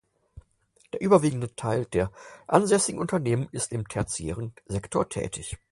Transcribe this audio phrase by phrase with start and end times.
[0.93, 2.11] Der überwiegende Teil der
[2.47, 5.59] ansässigen Unternehmen ist im tertiären Sektor tätig.